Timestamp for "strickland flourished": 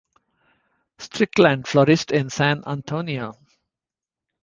0.97-2.09